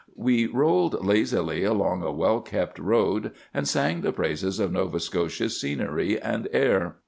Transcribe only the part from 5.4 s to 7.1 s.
scenery and air.